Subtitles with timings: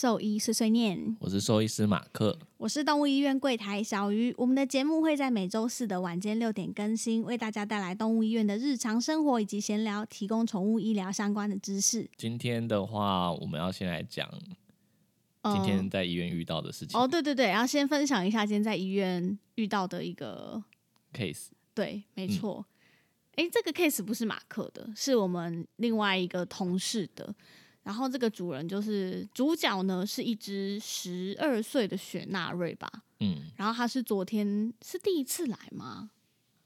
[0.00, 2.38] 兽医碎碎念，我是兽医师马克。
[2.56, 4.34] 我是动物医院柜台小鱼。
[4.38, 12.08] 我们的节目会在每周四的晚间六点更新，为大家带来动物医院的日常生活以及闲聊，提供宠物医疗相关的知识。
[12.16, 14.26] 今天的话，我们要先来讲
[15.42, 16.98] 今天在医院遇到的事情。
[16.98, 20.64] 哦，对对对，然后先分享一下今天在医院遇到的一个
[21.12, 21.48] case。
[21.74, 22.64] 对，没错。
[23.34, 27.34] 哎，这个 case 不是马克的，是我们另外一个同事的。
[27.82, 32.90] 然后这个主人就是主角呢，是一只十二岁的雪纳瑞吧？
[33.20, 33.50] 嗯。
[33.56, 36.10] 然后他是昨天是第一次来吗？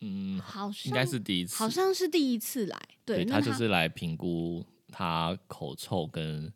[0.00, 2.78] 嗯，好像应该是第一次，好像是第一次来。
[3.05, 6.52] 对，他就是来评估他口臭跟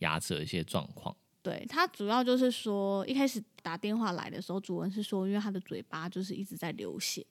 [0.00, 1.16] 牙齿的一些状况。
[1.40, 7.24] 对他主要就是说，一开始打电话来的时候，主人是说，因为他的嘴巴就是一直在流血。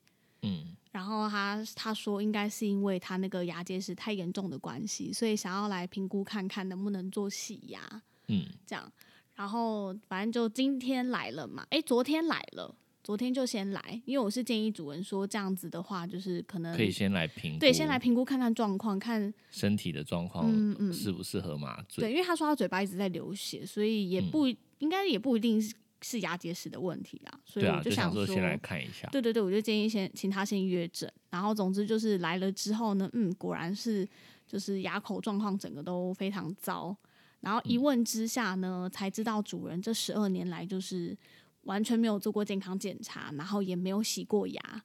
[0.43, 0.75] 嗯。
[0.91, 7.81] 然后他他说应该是因为他那个牙结石太严重的关系，所以想要来评估看看能不能做洗牙。
[8.27, 8.91] 嗯，这样。
[9.33, 22.03] 然后反正就今天来了嘛，哎，昨天来了，昨天就先来，因为我是建议主人说这样子的话，就是可能可以先来评，对，先来评估看看状况，看身体的状况，嗯嗯，适不适合麻醉。
[22.03, 24.47] 对，因为他说他嘴巴一直在流血，所以也不
[24.77, 25.59] 应该也不一定
[26.03, 26.23] 是。
[26.23, 29.09] 牙结石的问题啊，所以我就想说，先来看一下。
[29.11, 34.07] 对对对，我就建议先请他先约诊，然后总之就是来了之后呢，嗯，果然是
[34.47, 36.95] 就是牙口状况整个都非常糟，
[37.41, 41.17] 然后一问之下呢，才知道主人这十二年来就是
[41.63, 44.83] 完全没有做过健康检查，然后也没有洗过牙。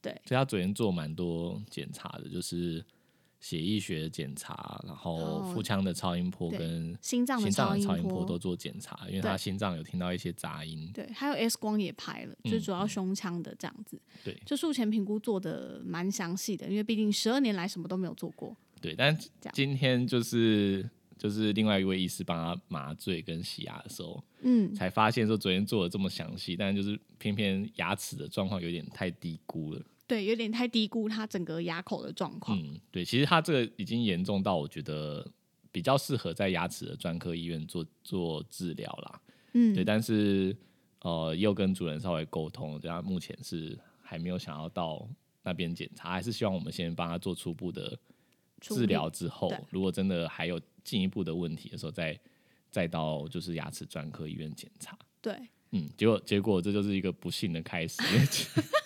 [0.00, 2.84] 对，所以他昨天做蛮多检查的，就是。
[3.42, 10.88] 血液学检查，然后腹腔的超音波跟心脏的超音波都做检查，因为他心脏有听到一些杂音。
[10.94, 14.00] 对，还有 X 光也拍了，就主要胸腔的这样子。
[14.22, 18.56] 对，就术前评估做的蛮详细的，因为毕竟十二年来什么都没有做过。
[18.80, 19.18] 对，但
[19.52, 20.88] 今天就是
[21.18, 29.82] 就是另外一位医师帮他麻醉跟洗牙的时候，嗯，才发现说昨天做的这么详细，但就是偏偏牙齿的状况有点太低估了。
[30.06, 32.58] 对，有点太低估他整个牙口的状况。
[32.58, 35.26] 嗯，对，其实他这个已经严重到我觉得
[35.70, 39.22] 比较适合在牙齿的专科医院做做治疗啦。
[39.54, 40.54] 嗯，对，但是
[41.00, 45.08] 呃，又跟主人稍微沟通，这样目前是还没有想要到
[45.42, 47.98] 那边检查，还是希望我们先帮他做初步的
[48.60, 52.20] 治疗之后，如果真的还有进一步的问题的时候，再
[52.70, 54.98] 再到就是牙齿专科医院检查。
[55.20, 55.34] 对，
[55.70, 58.02] 嗯，结果结果这就是一个不幸的开始。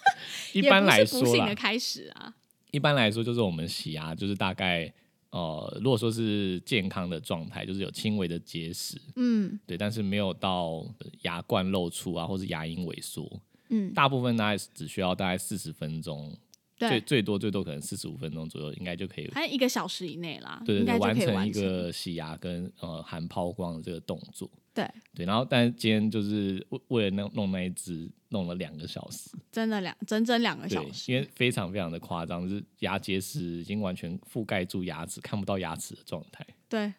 [0.53, 2.35] 一般来说的开始啊。
[2.71, 4.93] 一般来说，就是我们洗牙，就是大概
[5.31, 10.85] 呃，如果说是健康的状态，就是有轻微的结石，嗯，对，但是没有到
[11.23, 16.37] 牙冠露出啊，或是牙龈萎缩，嗯，大部分大概只需要大概四十分钟。
[16.79, 24.51] 最最多最多可能四十五分钟左右，应该就可以，还一个小时以内啦，对对对，完成一个洗牙跟呃含抛光的这个动作。
[24.77, 36.47] 对对，然后但是今天就是为为了弄弄那一只，弄了两个小时，真的两整整两个小时，因为非常非常的夸张，就是牙结石已经完全覆盖住牙齿，看不到牙齿的状态。
[36.69, 36.93] 对，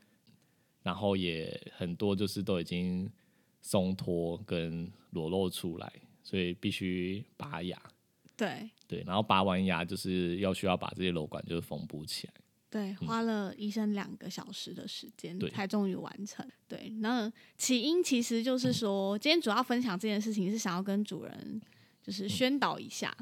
[0.82, 3.08] 然后也很多就是都已经
[3.62, 7.80] 松脱跟裸露出来，所以必须拔牙。
[8.36, 12.34] 对对，然后拔完牙就是要需要把这些瘘管就是缝补起来。
[12.70, 16.46] 对，花了医生两个小时的时间才终于完成。
[16.68, 21.62] 对，那起因其实就是说，今天主要分享这件事情是想要跟主人
[22.04, 23.16] 就是宣导一下，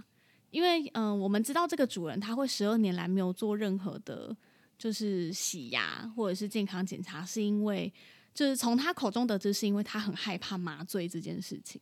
[0.49, 4.35] 因为嗯，我们知道这个主人他会十二年来没有做任何的，
[4.77, 7.93] 就是洗牙或者是健康检查，是因为
[8.33, 11.79] 就是从他口中得知，是因为他很害怕麻醉这件事情。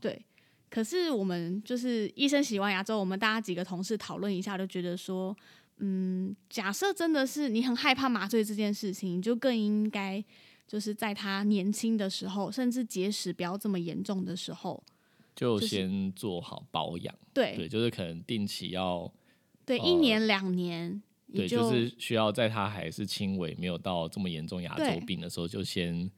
[0.00, 0.24] 对。
[0.70, 5.36] 可是我们就是医生洗完牙之后，我们大家几个同事讨论一下，就觉得说，
[5.78, 10.24] 嗯，假设真的是你很害怕麻醉这件事情，你就更应该
[10.66, 14.82] 就是在他年轻的时候，甚至结石不要这么严重的时候，
[15.34, 17.14] 就先做好保养。
[17.32, 19.12] 对对，就是可能定期要
[19.66, 21.02] 对一年两年，
[21.32, 26.10] 对，就是需要在他还是轻微没有到这么严重牙周病的时候，就先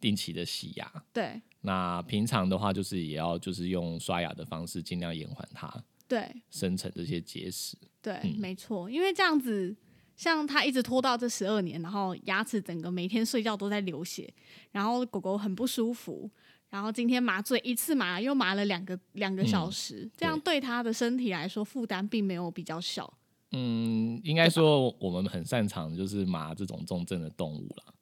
[0.00, 1.04] 定期的洗牙。
[1.12, 1.42] 对。
[1.64, 5.68] 那平常的话，就是也要就是用刷牙的方式，尽量延缓它
[6.12, 7.74] 对生成这些结石。
[8.02, 9.74] 对，没错，因为这样子，
[10.14, 14.30] 像他一直拖到这十二年，然后牙齿整个每天睡觉都在流血，
[14.72, 16.30] 然后狗狗很不舒服，
[16.68, 23.10] 然后今天麻醉一次麻又麻了两个两个小时，这样对他的身体来说负担并没有比较小。
[23.52, 27.94] 嗯，应该说我们很擅长就是麻这种重症的动物了。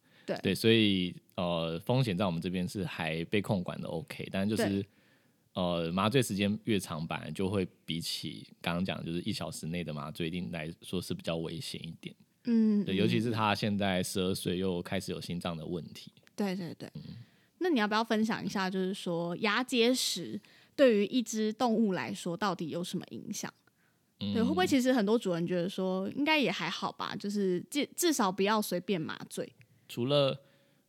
[0.43, 4.85] 对，所以呃，风险在我们这边是还被控管的 OK，但就是
[5.55, 12.15] 呃，麻醉时间越长版，就会比起刚刚讲就是一小时内的麻醉，一定来说是比较危险一点。
[12.45, 16.13] 嗯，对，尤其是他现在十二岁，又开始有心脏的问题。
[16.37, 16.91] 对对对。
[17.59, 20.41] 那你要不要分享一下，就是说牙结石
[20.75, 23.53] 对于一只动物来说到底有什么影响？
[24.19, 29.51] 对，会不会其实很多主人觉得说应该也还好吧，就是至至少不要随便麻醉。
[29.89, 30.41] 除了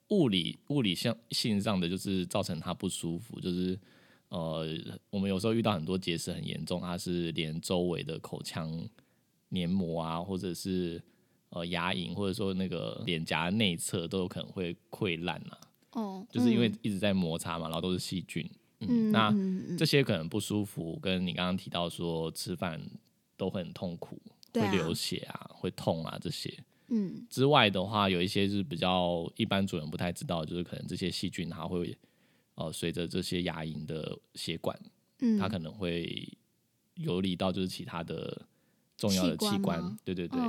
[0.10, 3.78] 物理物理性性上的，就是造成它不舒服，就是
[4.32, 4.68] 呃，
[5.10, 8.70] 我们有时候遇到很多结石很严重，它是连周围的口腔
[9.50, 11.02] 黏膜啊，或者是
[11.52, 15.58] 呃牙龈，或者说那个脸颊内侧都有可能会溃烂啊。
[15.92, 18.50] 哦，就是因为一直在摩擦嘛，然后都是细菌。
[18.80, 19.32] 嗯，那
[19.78, 22.82] 这些可能不舒服，跟你刚刚提到说吃饭。
[23.38, 24.22] 都会很痛苦，
[24.54, 26.56] 会流血啊，会痛啊，这些。
[26.90, 31.98] 嗯，之外的话，有一些是比较一般主人不太知道，就是可能这些细菌它会
[32.66, 34.78] 呃随着这些牙龈的血管，
[35.20, 36.28] 嗯，它可能会
[36.96, 38.46] 游离到就是其他的
[38.98, 40.40] 重要的器官，对对对。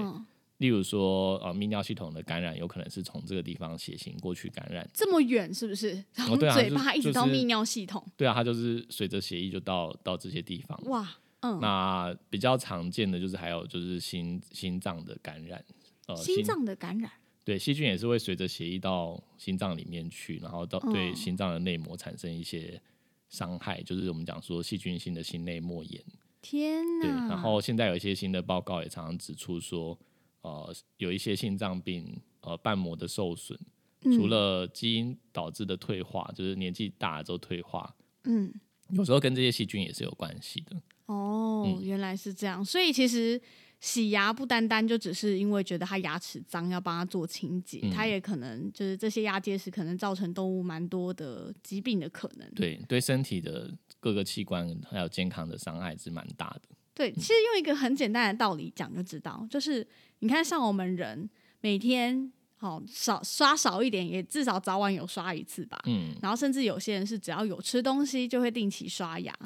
[0.58, 6.04] 例如说呃泌尿系统的感染，有可能是从这个地方血行过去感染，这么远是不是？
[6.14, 8.06] 从嘴巴一直到泌尿系统？
[8.16, 10.80] 对啊，它就是随着血液就到到这些地方。
[10.84, 11.08] 哇。
[11.44, 15.60] 嗯那比较常见的就是还有就是心心脏的感染，
[16.06, 17.10] 呃，心脏的感染，
[17.44, 22.80] 对，细菌也是会随着血液到心脏里面去，然后到对心脏的内膜产生一些
[23.28, 26.02] 伤害，就是我们讲说细菌性的心内膜炎。
[26.40, 27.02] 天哪！
[27.02, 29.98] 对，然后现在有一些新的报告也常常指出说，
[30.42, 33.58] 呃，有一些心脏病，呃，瓣膜的受损，
[34.02, 38.52] 除了基因导致的退化，就是年纪大了之后退化，嗯，
[38.90, 40.80] 有时候跟这些细菌也是有关系的。
[41.06, 43.40] 哦，原来是这样，所以其实
[43.82, 52.48] 洗牙不单单就只是因为觉得他牙齿脏要帮他做清洁，他也可能就是这些牙结石可能造成动物蛮多的疾病的可能。
[52.54, 53.68] 对，对身体的
[53.98, 56.76] 各个器官还有健康的伤害是蛮大的。
[56.94, 59.84] 对，其实用一个很简单的道理讲就知道，就是
[60.20, 61.28] 你看像我们人
[61.60, 65.82] 每天好少刷少一点，也至少早晚有刷一次吧。
[65.86, 69.36] 嗯，然后甚至有些人是只要有吃东西就会定期刷牙。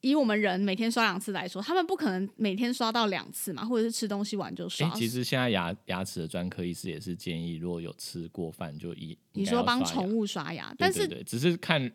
[0.00, 4.88] 以我们人每天刷两次来说，他们不可能每天刷到两次嘛，或者是吃东西完就刷。
[4.90, 11.90] 其实现在牙牙齿的专科医师也是建议，如果有吃过饭就一你说帮宠物刷牙，但是只是看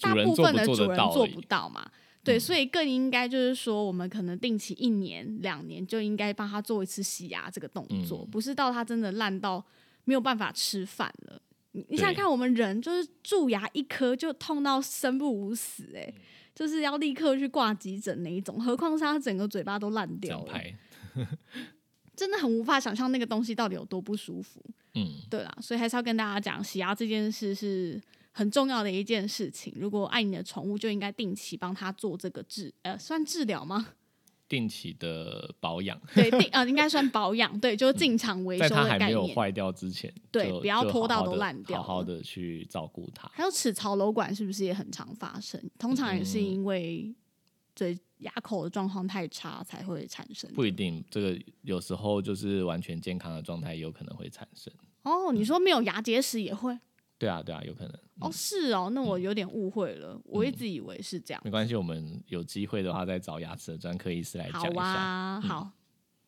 [0.00, 1.88] 大部分的主人做不到嘛。
[2.24, 9.64] 对，所以更应该就是说，我们可能定期一年两年就应该帮他做一次洗牙这个动作，不是到他真的烂到
[10.02, 11.40] 没有办法吃饭了。
[11.70, 16.12] 你你想想看，我们人就是蛀牙一颗就痛到生不如死，哎。
[16.56, 20.60] 就是要立刻去挂急诊那一种，何况是他整个嘴巴都烂掉了，
[22.16, 24.64] 真的很无法想象那个东西到底有多不舒服。
[24.94, 28.00] 嗯，对啦，所以还是要跟大家讲，洗牙这件事是
[28.32, 29.70] 很重要的一件事情。
[29.76, 33.88] 如果爱你的宠物，就应该定期帮他做这个治，呃，算治疗吗？
[34.48, 38.84] 定期的保养，对，定呃应该算保养，对，就是进场维修的概念。
[38.84, 43.28] 在它还没有坏掉之前，对，不要拖到都烂掉，好好的去照顾它。
[43.34, 45.60] 还有齿槽瘘管是不是也很常发生？
[45.78, 47.14] 通常也是因为
[47.74, 50.50] 嘴牙口的状况太差才会产生。
[50.54, 54.72] 不一定，这个有时候就是完全健康的状态有可能会产生。
[55.02, 56.78] 哦，你说没有牙结石也会？
[57.18, 57.92] 对啊，对啊，有可能。
[58.20, 61.40] 哦，是哦，那我有点误会了，我一直以为是这样。
[61.44, 64.80] 没关系，我们有机会的话再找牙齿的专科医师来讲一下。
[64.80, 65.70] 好啊，好，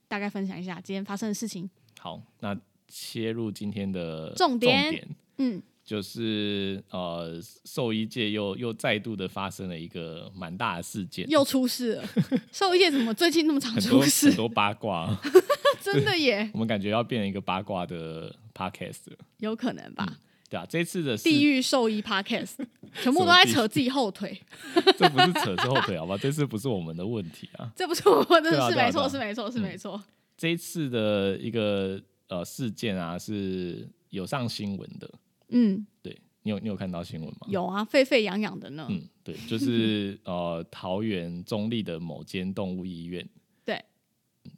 [0.07, 1.69] 大概分享一下今天发生的事情。
[1.99, 12.05] 好，那切入今天的重点，嗯，就是呃，兽医界又又再度的发生了一个蛮大的事件，又出事了。
[12.53, 14.29] 兽医界怎么最近那么常出事？
[14.29, 15.19] 很多八卦，
[15.81, 16.49] 真的耶！
[16.53, 19.07] 我们感觉要变成一个八卦的 podcast，
[19.39, 20.19] 有可能吧。
[20.49, 22.55] 对啊，这次的地狱兽医 podcast
[23.03, 24.41] 全部都在扯自己后腿，
[24.97, 26.17] 这不是扯自后腿好吧？
[26.17, 30.03] 这次不是我们的问题啊，这不是我们的，是没错，是没错，是没错。
[30.37, 35.11] 这一次的一个呃事件啊，是有上新闻的。
[35.49, 37.47] 嗯，对你有你有看到新闻吗？
[37.49, 38.87] 有啊，沸沸扬扬的呢。
[38.89, 43.29] 嗯，对，就是 呃桃园中立的某间动物医院。
[43.65, 43.85] 对，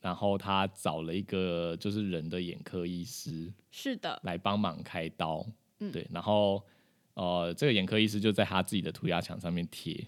[0.01, 5.45] 然后他找了一个就是人的眼科医师，是的，来帮忙开刀。
[5.93, 6.63] 对，然后
[7.15, 10.05] 呃，这个眼科医师就在他自己的涂鸦墙上面贴，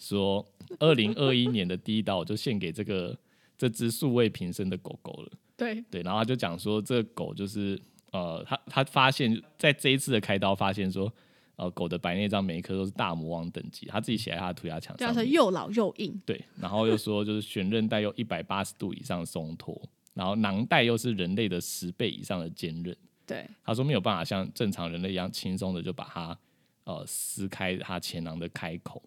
[0.00, 0.44] 说
[0.80, 3.18] 二零二一年的第一刀就献给这个
[3.56, 5.32] 这只素未平生的狗狗了。
[5.56, 11.12] 对对，然后他就讲说，这个狗就是呃，他他发现，在这一次的开刀发现说，
[11.56, 16.20] 呃，狗的白内障每一颗都是大魔王等级，他自己写在他的涂鸦墙上，叫又老又硬。
[16.26, 19.80] 对，然后又说就是悬韧带又一百八十度以上松脱，
[20.14, 22.96] 然后囊袋又是人类的十倍以上的坚韧。
[23.26, 26.38] 对，他说没有办法像正常人类一样轻松的就把它
[26.84, 29.02] 呃撕开它前囊的开口，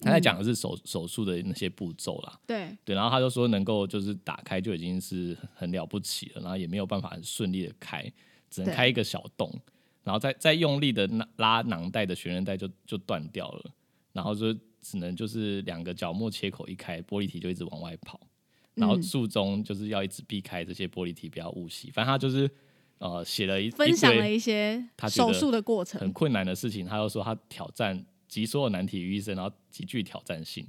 [0.00, 2.38] 他在讲的是手手术的那些步骤啦。
[2.46, 2.76] 对。
[2.84, 8.12] 对，然后他就说能够就是打开就已经是很了不起了，然后也没有办法很顺利的开，
[8.50, 9.52] 只能开一个小洞，
[10.02, 13.70] 然后再再用力的拉拉囊袋的悬韧带就就断掉了，
[14.12, 18.20] 然后就只能就是两个角膜切口一开，玻璃体就一直往外跑，
[18.74, 22.50] 然后术中就是要一直避开这些玻璃体不要误吸，反正他就是
[22.98, 28.04] 呃写了一分享了一些手术的过程很困难的事情，他又说他挑战。
[28.28, 30.62] 集所有难题于一身，然后极具挑战性。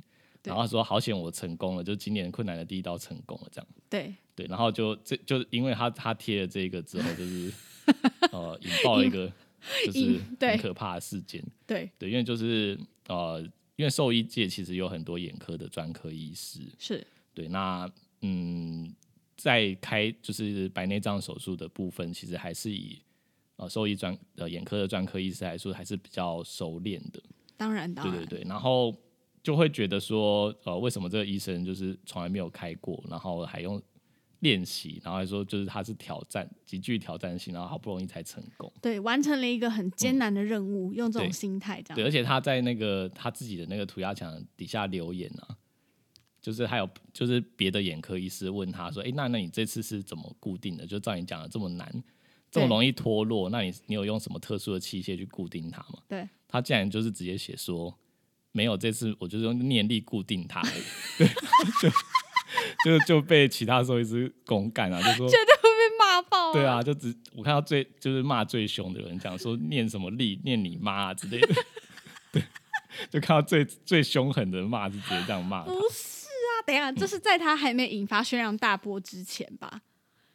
[0.44, 3.68] 然后说好险我成功了，就今年困难的第一刀成功了，这样。
[3.90, 7.52] 对对，然后就这就因为他他贴了这个之后，就是
[8.32, 9.30] 呃引爆了一个
[9.86, 11.44] 就是很可怕的事件。
[11.68, 13.42] 对对，因为就是呃，
[13.76, 17.50] 因为兽医界其实有很多眼科的专科医师，是对。
[17.50, 18.90] 那嗯，
[19.40, 23.02] 在开就是白内障手术的部分，其实还是以
[23.56, 27.24] 呃兽医专呃眼科的专科医师来说，还是比较熟练的。
[27.56, 28.94] 当然，当然，对对对，然后
[29.42, 33.82] 就会觉得说，呃，为什么这个医生就是从来没有开过，然后还用
[34.40, 45.58] 练习，然后还说就是他是挑战，极具挑战性，然后好不容易才成功，对，完成了一个很艰难的任务，用这种心态这样，对，而且他在那个他自己的那个涂鸦墙底下留言啊，
[46.42, 50.86] 就是还有就是别的眼科医师问他说，哎，那那你这次是怎么固定的？
[50.86, 52.04] 就照你讲的这么难。
[52.52, 56.00] 这么容易脱落，那你你有用什么特殊的器械去固定它吗？
[56.08, 57.96] 对，他竟然就是直接写说
[58.52, 60.60] 没有，这次我就是用念力固定它，
[61.16, 61.28] 对，
[61.80, 66.52] 就就就被其他兽医师公干啊，就说绝对会被骂爆。
[66.52, 71.54] 对啊，就只我看到最就是骂最凶的人讲说念什么力，念你妈啊之类的，
[72.34, 72.44] 对，
[73.12, 75.64] 就看到最最凶狠的骂是直接这样骂。
[75.66, 76.19] 不是啊，
[76.70, 79.82] 等下这是在他还没引发轩然大波之前吧？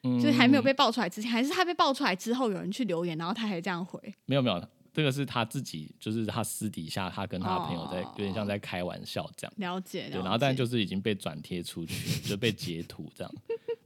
[0.03, 3.99] 嗯就是还没有被爆出来之前，还是他被爆出来之后，有人去留言，然后他还这样回？
[4.26, 9.53] 没有没有，这个是他自己，就是他私底下他跟他的朋友在有点像在开玩笑这样。
[9.57, 13.35] 了解，对，然后但就是已经被转贴出去，就被截图这样。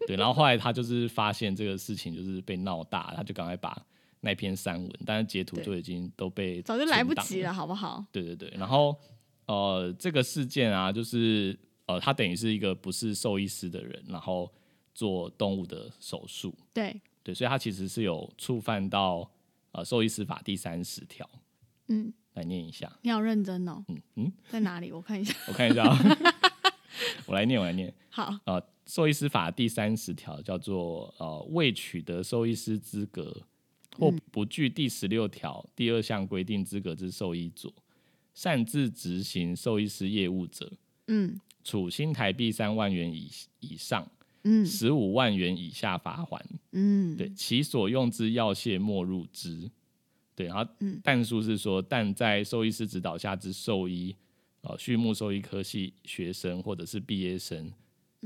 [0.07, 3.81] 对，然后后来他就是发现这个事情就是被闹大，他就赶快把
[4.21, 8.05] 那篇删文，但是截图就已经都被早就来不及了，好不好？
[8.11, 8.97] 对对对，然后
[9.47, 11.57] 呃，这个事件啊，就是
[11.88, 14.49] 呃，他等于是一个不是兽医师的人，然后。
[14.95, 17.00] 做动物的手术，对。
[17.23, 19.30] 对，所以他其实是有触犯到
[19.71, 21.25] 呃兽医师法第三十条，
[21.87, 24.90] 嗯，来念一下，你好认真哦，嗯嗯，在哪里？
[24.90, 25.85] 我看一下，我看一下，
[27.26, 33.47] 我来念，我来念，好，呃，兽医师法第三十条叫做呃未取得兽医师资格
[33.97, 37.73] 或不具第十六条第二项规定资格之兽医者，
[38.35, 40.73] 擅自执行兽医师业务者，
[41.07, 44.08] 嗯，处新台币三万元以以上。
[44.64, 46.42] 十五万元以下罚款。
[46.72, 49.70] 嗯，对，其所用之药械莫入之。
[50.34, 50.66] 对，然后
[51.02, 54.16] 但书是说，但在兽医师指导下之兽医，
[54.62, 57.70] 呃，畜牧兽医科系学生或者是毕业生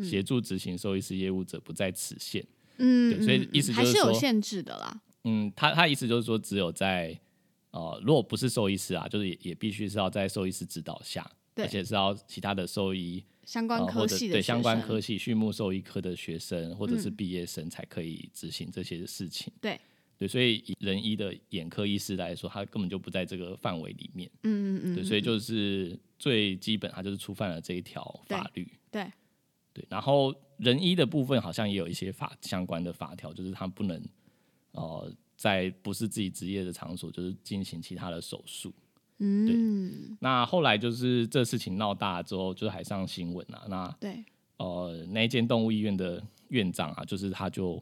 [0.01, 2.47] 协助执行兽医师业务者，不在此限。
[2.77, 5.03] 嗯，所以意思就是说，还是有限制的啦。
[5.25, 7.19] 嗯，他他意思就是说，只有在
[7.73, 13.25] 呃，如果不是兽医师啊，就是也也必须是要在兽医师指导下，而且是要其他的兽医。
[13.45, 19.53] 相关科系的对相关科系畜牧兽医科的学生或者是毕业生才可以执行这些事情。
[19.61, 19.79] 对
[20.19, 24.31] 对，所以人医的眼科医师来说，他根本就不在这个范围里面。
[24.45, 24.95] 嗯嗯嗯。
[24.95, 28.71] 对，所以就是最基本，他就是触犯了这一条法律。
[28.91, 29.11] 对
[29.73, 29.85] 对。
[29.89, 34.01] 然后人医的部分好像也有一些法相关的法条，就是他不能
[34.71, 38.73] 呃在不是自己职业的场所，就是进行其他的手术。
[39.25, 43.63] 嗯，那后来就是这事情闹大之后，就是还上新闻啊。
[43.69, 44.25] 那对，
[44.57, 47.81] 呃，那一间动物医院的院长啊，就是他就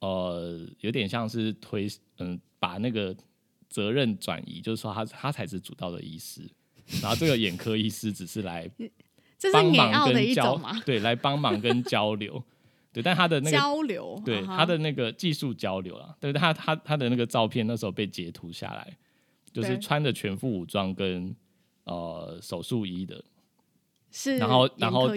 [0.00, 1.88] 呃有点像是推
[2.18, 3.12] 嗯把那个
[3.68, 6.48] 责任转移，就是说他他才是主刀的医师，
[7.02, 8.70] 然后这个眼科医师只是来
[9.52, 12.40] 帮忙跟交 对来帮忙跟交流，
[12.92, 18.96] 对，但他的那个交流，对他的那个技术交流啊，对他他他的那个照片那时候被截图下来。
[19.56, 21.34] 就是穿着全副武装跟
[21.84, 23.24] 呃手术衣的，
[24.10, 25.08] 是，然后然后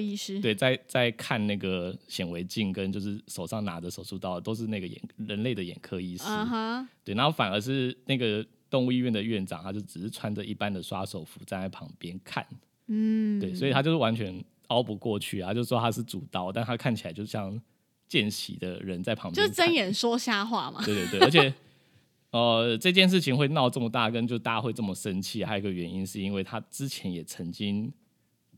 [0.41, 6.23] 对，在在看那个显微镜跟就是手上拿着手术刀，都是那个眼人类的眼科医师，
[7.03, 12.47] 对，然后反而是那个动物医院的院长，他就只是穿着一般的刷手服站在旁边看，
[12.87, 17.61] 嗯，对，所以他就是完全凹不过去啊，就说他是主刀，但他看起来就像
[18.07, 21.53] 见习的人在旁边，就是睁眼说瞎话嘛，对对对，而且。
[22.31, 27.91] 呃，这件事情会闹这么大，跟就大家会这么生气，还有一个原因是因为他之前也曾经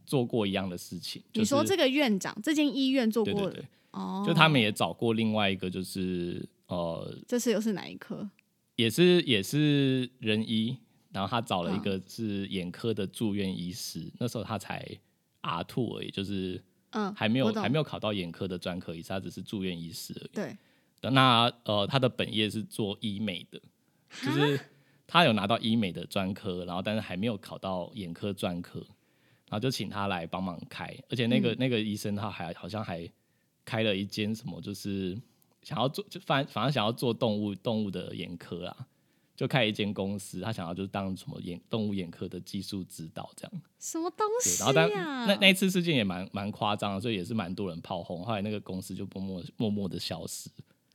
[0.05, 1.23] 做过一样的事情。
[1.33, 8.29] 你说这个院长，这间医院做过的哦，就他们也找过另外一个，就是呃，这次又是哪一科？
[8.75, 10.77] 也是也是人医，
[11.11, 14.85] 然后他找了一个是眼科的住院医师，那时候他才
[15.41, 16.61] R two 而已，就是
[16.91, 20.29] 嗯还没有还没有考到眼科的专科医师，他只是住院医师而已。
[20.33, 20.57] 对，
[21.09, 23.59] 那呃他的本业是做医美的，
[24.23, 24.59] 就是
[25.07, 33.09] 他有拿到医美的专科，然后但是还没有考到眼科专科，然后就请他来帮忙开，而且那个那个医生他还好像还
[33.65, 35.19] 开了一间什么，就是
[35.63, 38.87] 想要做就反反正想要做动物动物的眼科啊。
[39.33, 43.61] 就开一间公司，他想要就是当什么眼动物眼科的技术指导这样。
[43.79, 44.59] 什么东西？
[44.59, 44.87] 然后但
[45.25, 48.23] 那那一次事件也蛮蛮夸张的，所以也是蛮多人炮轰。
[48.23, 50.47] 后来那个公司就默默默默的消失。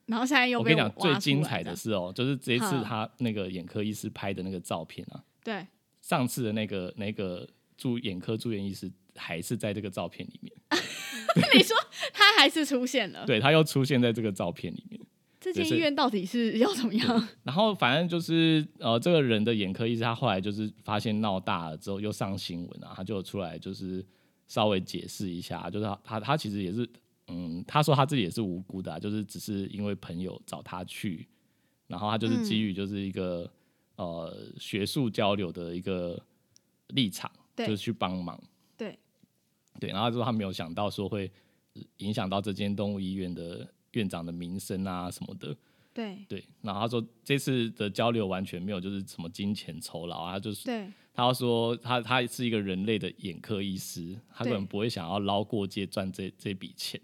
[0.06, 5.22] 然后现在又我跟你讲最精彩的是哦，就是这一次他那个眼科医师拍的那个照片啊。
[5.44, 5.66] 对。
[6.00, 10.52] 上次的那个那个住眼科住院医师还是在这个照片里面。
[11.52, 11.76] 你说
[12.12, 13.26] 他还是出现了？
[13.26, 15.00] 对他又出现在这个照片里面。
[15.40, 17.28] 这间医院到底是要怎么样？
[17.42, 24.04] 然后反正就是呃，这个人的眼科医生，他后来就是发现闹大了之后，又上新闻啊，他就出来就是
[24.48, 26.88] 稍微解释一下，就是他他其实也是
[27.28, 31.26] 嗯，他说他自己也是无辜的，就是只是因为朋友找他去，
[31.86, 33.50] 然后他就是基于就是一个
[33.96, 36.20] 呃学术交流的一个
[36.88, 38.40] 立场，就是去帮忙，
[38.76, 38.98] 对。
[39.80, 41.30] 对，然后他说他没有想到说会
[41.98, 43.68] 影响到这间动物医院的。
[43.92, 45.56] 院长的名声啊什么的，
[45.94, 46.18] 对。
[46.28, 57.00] 对，然后他说这次的交流完全没有就是什么金钱酬劳啊，就是对，他说他他是一个人类的眼科医师，他可能不会想要捞过界赚这这笔钱，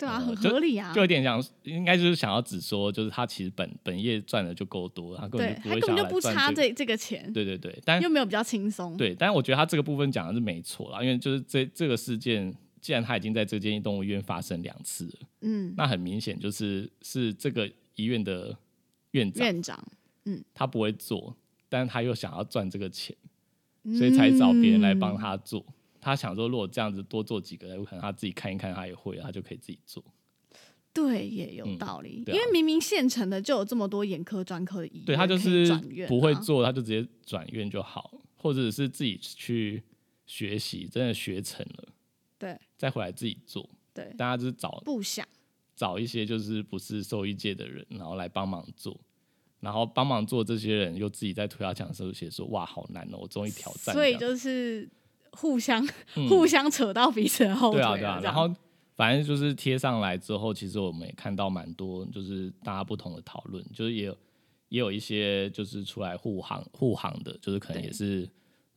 [0.00, 12.52] 对啊，很合理啊，就有点想应该就是想要只说就是他其实本本业赚的就够多，他根本就不会想就不差这这个钱，对对对，但又没有比较轻松，对，但是我觉得他这个部分讲的是没错啦，因为就是这这个事件。
[12.82, 18.56] 既然他已经在这间动物医院发生两次了，嗯，那很明显就是是这个医院的
[19.10, 19.84] 院长，院长，
[20.24, 21.36] 嗯，他不会做，
[21.68, 23.14] 但是他又想要赚这个钱，
[23.98, 25.62] 所以才找别人来帮他做。
[26.00, 30.02] 他想说，如果这样子多做几个，有可能他自己看一看，他也会，他就可以自己做。
[30.92, 35.72] 对，也有道理，因为明明现成的就有这么多眼科专科的医院，对他就是
[36.08, 39.82] 不会做，他就直接转院就好，或者是自己去
[40.26, 41.88] 学习，真的学成了。
[42.36, 43.70] 对，再回来自己做。
[43.94, 45.24] 对，大家就是找不想
[45.76, 48.98] 找一些就是不是兽医界的人，然后来帮忙做，
[49.60, 53.94] 然后帮忙做这些人又自己在涂鸦墙时候写说哇好难哦，我终于挑战。
[53.94, 54.88] 所以就是
[55.32, 55.86] 互相
[56.28, 57.80] 互相扯到彼此的后腿。
[57.80, 58.48] 对啊对啊，然后
[58.96, 64.16] 反正就是贴上来之后，其实我们也看到蛮多就是大家不同的讨论，就是也有
[64.68, 68.28] 也有一些就是出来护航护航的，就是可能也是。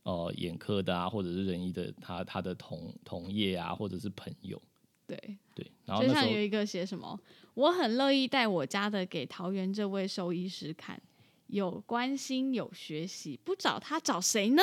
[0.04, 4.60] 呃，眼科的啊，或者是仁医的，他他的同同业啊，或者是朋友，
[5.06, 5.16] 对
[5.54, 5.66] 对。
[5.86, 7.18] 然后就像有一个写什么，
[7.54, 11.00] 我很乐意带我家的给桃园这位兽医师看，
[11.46, 14.62] 有关心有学习，不找他找谁呢？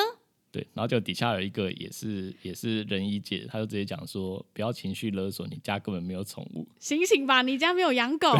[0.52, 8.32] 对，然后就底下有一个也是也是仁医姐，他就直接讲说，不要情绪勒索，你家根本没有宠物， 醒醒吧，你家没有养狗。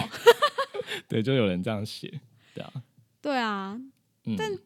[1.08, 2.20] 对，就有人这样写，
[2.54, 2.72] 对啊，
[3.20, 3.80] 对啊，
[4.38, 4.56] 但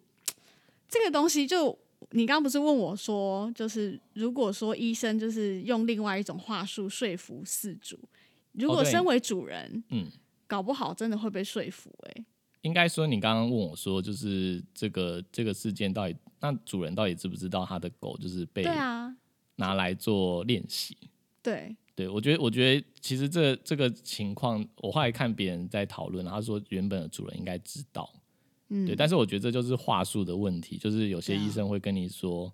[0.89, 1.79] 这个东西就。
[2.11, 7.99] 你刚刚不是问我说，就是如果说医生就是用另外一种话术说服饲主，
[8.53, 10.07] 如果身为主人，嗯，
[10.47, 11.91] 搞不好真的会被说服。
[12.05, 12.25] 哎，
[12.63, 18.62] 应该说你刚刚问我说，就是这个这个事件到底，那主人到底知不知道他的狗就是被
[19.57, 20.96] 拿来做练习？
[21.42, 28.12] 对，对我觉得我觉得其实这这个情况，我后来看别人在讨论，他说原本的主人应该知道。
[28.68, 32.53] 对，但是我觉得这就是话术的问题，就是有些医生会跟你说，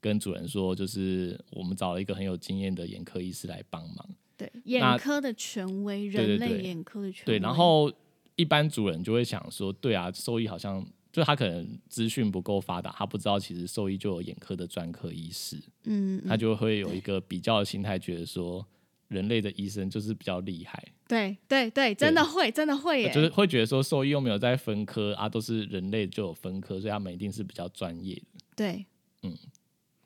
[0.00, 4.08] 跟主人说，就是我们找了一个很有经验的眼科医师来帮忙。
[4.38, 7.38] 对，眼科的权威，人类眼科的权威。
[7.38, 7.92] 对，然后
[8.36, 15.56] 一般主人就会想说，对啊，兽医好像就他可能资讯不够发达，他不知道其实兽医就有眼科的专科医师。
[15.84, 18.66] 嗯，他就会有一个比较的心态，觉得说。
[19.10, 28.40] 人类的医生就是比较厉害，对对对，真的会，真的会耶，就是会觉得说兽医又没有在分科啊，都是人类就有分科，所以他们一定是比较专业的。
[28.54, 28.86] 对，
[29.24, 29.36] 嗯，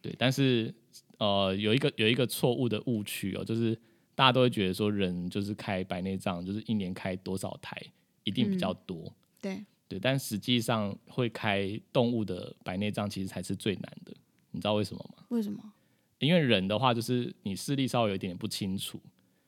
[0.01, 0.75] 对，但是
[1.19, 3.79] 呃，有一个有一个错误的误区哦，就是
[4.15, 7.79] 大家都会觉得说人就是开白内障，就是一年开多少台
[8.23, 9.63] 一定比较多，对
[9.95, 14.13] 对，但实际上会开动物的白内障其实才是最难的，
[14.51, 15.25] 你知道为什么吗？
[15.29, 15.63] 为什么？
[16.19, 19.01] 因为人的话，就是你视力稍微有一点点不清楚，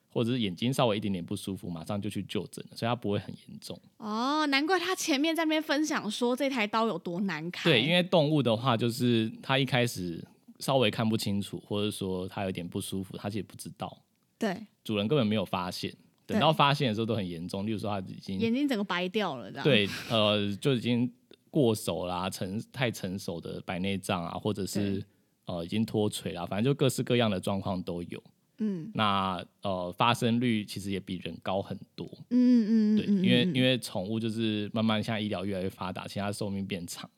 [0.08, 3.76] 或者是眼睛稍微一点点不舒服，马上就去就诊了，所以它不会很严重。
[3.96, 7.68] 哦，难怪他前面在那边分享说这台刀有多难开。
[7.68, 10.24] 对，因为动物的话，就是它一开始
[10.60, 14.04] 稍微看不清楚，或者说它有点不舒服，它其实不知道。
[14.38, 15.92] 对，主人根本没有发现，
[16.26, 17.66] 等到发现的时候都很严重。
[17.66, 19.64] 例如说，他已经眼睛整个白掉了，这样。
[19.64, 21.12] 对，呃，就已经。
[21.48, 25.02] 过熟啦、成太成熟的白内障啊，或者是
[25.46, 28.22] 呃已经脱垂啦，反正就各式各样的状况都有。
[28.58, 32.06] 嗯，那呃发生率其实也比人高很多。
[32.28, 37.08] 嗯嗯对，因为因为宠物就是慢慢现在医疗越来越发达，其实它寿命变长，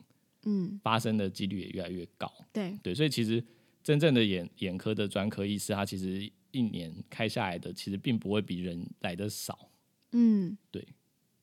[0.45, 2.33] 嗯，发生的几率也越来越高。
[2.53, 3.43] 对对，所以其实
[3.83, 9.71] 真正的眼眼科的专科医师，他其实一年开下来的其实并不会比人来的少。
[10.13, 10.87] 嗯，对，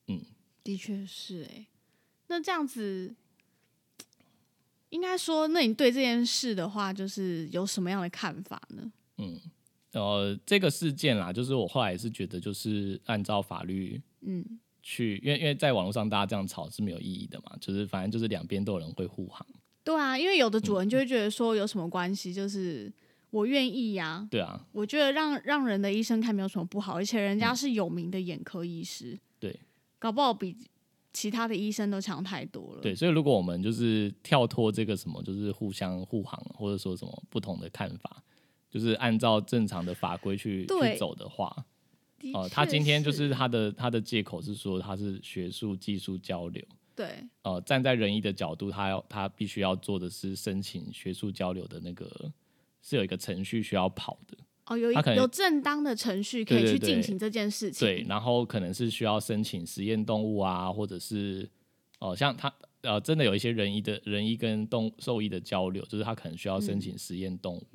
[0.08, 0.20] 嗯，
[0.62, 1.66] 的确是哎。
[2.28, 3.14] 那这样子，
[4.90, 8.92] 应该说，那你对这件事的话，就是有什么样的看法呢？
[9.18, 9.40] 嗯。
[9.92, 14.44] 呃，这个事件啦，就是我后来是觉得，就是按照法律，嗯，
[14.82, 19.46] 去，因为因为在网络上大家这样吵是没有意义的嘛，就是反正就是两边都有人会护航。
[19.82, 22.92] 对啊，因为有的主人就会觉得说有什么关系，就是
[23.36, 24.26] 我愿意呀。
[24.30, 29.58] 对啊，我觉得让让人的医生看没有什么不好，而且人家是有名的眼科医师，对，
[29.98, 30.56] 搞不好比
[31.12, 32.80] 其他的医生都强太多了。
[32.80, 38.22] 对，所以如果我们就是跳脱这个什么，就是互相护航，或者说什么不同的看法。
[38.68, 41.64] 就是按照正常的法规去去走的话，
[42.34, 46.62] 哦，他今天就是他的他的借口是说他是学术技术交流，
[46.94, 52.30] 对，呃，站在仁义的角度，他要他必须要做的是申请学术交流的那个
[52.88, 61.48] 是有一个程序需要跑的，哦，有一有正当的程序可以去进行这件事情，对，然后可能是需要申请实验动物啊，或者是
[61.98, 67.66] 哦，像他呃，真的有一些人医的人医跟动兽医的交流，就是他可能需要申请实验动物。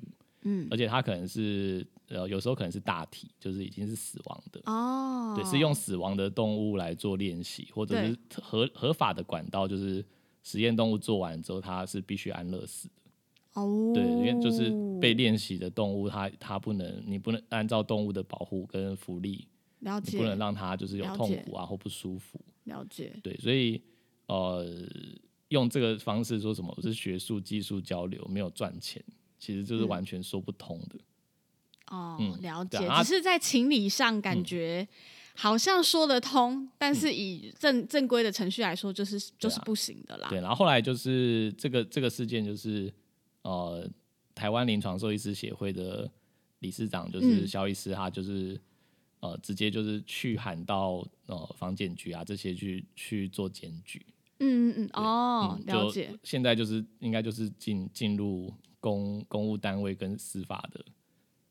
[0.43, 10.04] 嗯，而且他可能是呃，有时候可能是大体，就是已经是死亡的哦，对，是用死亡的动物来做练习，或者是合合法的管道，就是
[10.41, 13.01] 实验动物做完之后，它是必须安乐死的
[13.54, 19.48] 哦，对，因为就是被练习的动物，它它不能，你不能按照动物的保护跟福利，
[19.80, 23.82] 了解，不能让它就是有痛苦啊或不舒服，了解，对，所以
[24.28, 24.66] 呃，
[25.50, 29.04] 用这个方式说什么是学术技术交流，没有赚钱。
[29.38, 31.00] 其实就是完全说不通的。
[31.88, 34.88] 哦，了解，只是在情理上感觉
[35.36, 40.30] 好像说得通，但是以正正规的程序来说，就是就是不行的啦。
[40.30, 42.94] 对，然后后来就是这个这个事件，就是
[43.43, 43.89] 呃，
[44.34, 46.10] 台湾临床兽医师协会的
[46.60, 48.60] 理事长就是肖医师，他就是
[49.19, 54.06] 呃直接就是去喊到呃房检局啊这些去去做检举。
[54.39, 56.17] 嗯嗯嗯，哦，了解。
[56.23, 58.54] 现在就是应该就是进进入。
[58.84, 60.84] 公公务单位跟司法的，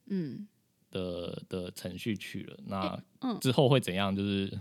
[0.07, 0.48] 嗯
[0.90, 4.12] 的的程序去了，那之后会怎样？
[4.12, 4.61] 就是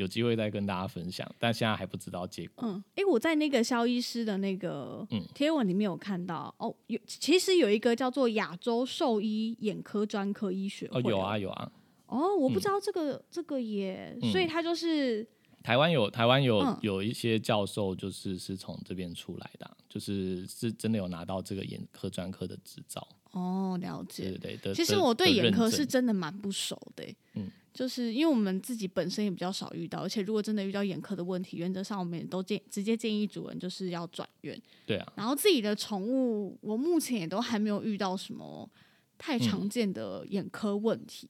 [0.00, 2.66] 有机会再跟大家分享，但现在还不知道结果。
[2.66, 11.70] 嗯，哎，我在那个肖医师的那个贴文里面有看到，哦，有其实有一个叫做亚洲兽医眼科专科医学会，有啊有啊。
[12.06, 15.26] 哦，我不知道这个这个也，所以他就是。
[15.62, 23.06] 台湾有台湾有有一些教授，就是是从这边出来的，就是是真的有拿到这个眼科专科的执照。
[23.32, 24.38] 哦，了解。
[24.40, 24.72] 对对。
[24.72, 34.60] 其实我对眼科是真的蛮不熟的，嗯，就是因为我们自己本身也比较少遇到，而且如果真的遇到眼科的问题，原则上我们也都建直接建议主人就是要转院。
[34.86, 35.12] 对啊。
[35.16, 38.68] 然后自己的宠物，我目前也都还没有遇到什么
[39.16, 41.28] 太常见的眼科问题。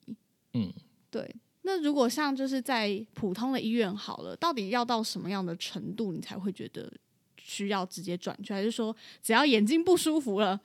[0.55, 0.73] 嗯，
[1.11, 1.35] 对。
[1.63, 6.91] 那如果像就是在普通的医院好了，到底要到什么样的程度，你才会觉得
[7.37, 8.55] 需要直接转去？
[8.55, 10.59] 还是说只要眼睛不舒服了，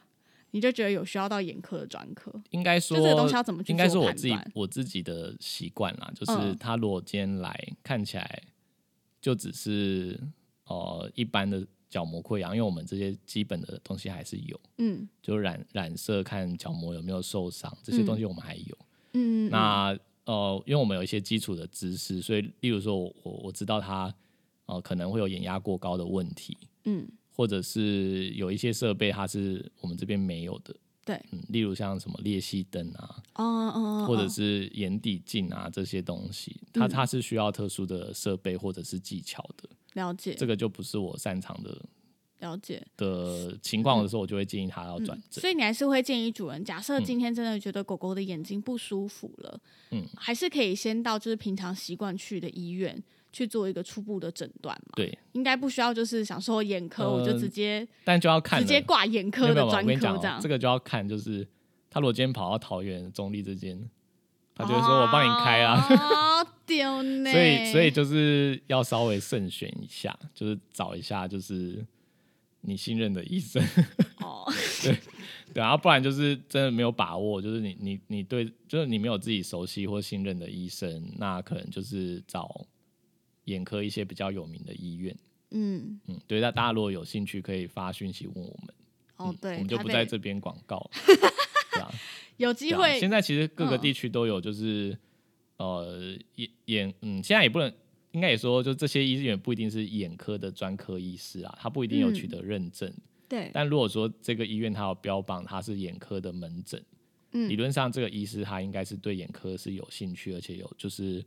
[0.56, 2.32] 你就觉得有需要到眼科的专科？
[2.52, 8.42] 应该说这个东西要怎么去应该是我自己我自己的习惯啦，就是他如果今天来看起来
[9.22, 10.18] 就只是
[10.68, 18.78] 呃一般的角膜溃疡，因为我们这些基本的东西还是有，嗯，就染染色看角膜有没有受伤，这些东西我们还有，
[19.12, 19.98] 嗯，那。
[20.26, 24.12] 呃，因为我们有一些基础的知识，所以例如说，我我我知道他
[24.66, 41.78] 呃可能会有眼压过高的问题，嗯，或者是有一些设备它是我们这边没有的，对，嗯，例如像什么裂隙灯啊，哦哦，或者是眼底镜啊这些东西，它它是需要特殊的设备或者是技巧的，了解，这个就不是我擅长的。
[42.40, 42.86] 了解。
[42.98, 45.42] 的情况的时候，我就会建议他要转诊。
[45.42, 49.60] 所以你还是会建议主人，假设今天真的觉得狗狗的眼睛不舒服了，
[49.92, 53.02] 嗯，还是可以先到就是平常习惯去的医院
[53.36, 54.94] 去做一个初步的诊断嘛。
[54.96, 60.40] 对，应该不需要就是想说眼科，我就直接，但就要看直接挂眼科的专科这样。
[60.40, 61.46] 这个就要看，就是
[61.90, 63.78] 他如果今天跑到桃园中立这间，
[64.56, 66.46] 他就会说我帮你开啊。
[66.66, 67.32] 丢呢。
[67.32, 71.86] 所以所以就是要稍微慎选一下，就是找一下就是。
[72.68, 73.64] 你信任的医生
[74.22, 74.44] 哦，
[74.82, 74.92] 对
[75.54, 82.66] 对，然后不然就是真的没有把握，就是你你你对，就是你没有自己熟悉或信任的医生，那可能就是找
[83.46, 85.16] 眼科一些比较有名的医院，
[85.52, 88.76] 嗯嗯，对，那大家如果有兴趣，可以发讯息问我们。
[89.18, 90.90] 哦，对，我们就不在这边广告。
[91.72, 91.90] 对啊，
[92.38, 93.00] 有机会。
[93.00, 94.98] 现在其实各个地区都有，就是
[95.58, 97.74] 呃眼眼嗯，现在也不能，
[98.12, 102.92] 应该也说，就这些医院不一定是眼科的专科医师啊，他不一定有取得认证。
[103.30, 103.50] 对。
[103.54, 106.84] 但如果说这个医院它有标榜他是眼科的门诊，
[107.32, 111.24] 嗯，理论上这个医师他应该是对眼科是有兴趣，而且有就是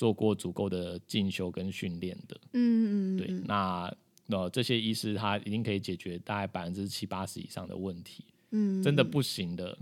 [0.00, 2.40] 做过足够的进修跟训练的。
[2.54, 3.18] 嗯嗯。
[3.18, 3.94] 对，那。
[4.32, 8.24] 呃，这些医师他一定可以解决大概百分之七八十以上的问题。
[8.52, 9.76] 嗯，真的不行的，